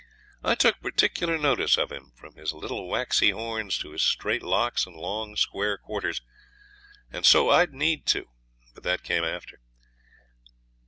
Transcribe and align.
I 0.43 0.55
took 0.55 0.79
particular 0.81 1.37
notice 1.37 1.77
of 1.77 1.91
him, 1.91 2.11
from 2.15 2.33
his 2.35 2.53
little 2.53 2.87
waxy 2.89 3.29
horns 3.29 3.77
to 3.77 3.91
his 3.91 4.01
straight 4.01 4.41
locks 4.41 4.87
and 4.87 4.95
long 4.95 5.35
square 5.35 5.77
quarters. 5.77 6.23
And 7.13 7.23
so 7.23 7.51
I'd 7.51 7.71
need 7.75 8.07
to 8.07 8.25
but 8.73 8.81
that 8.81 9.03
came 9.03 9.23
after. 9.23 9.59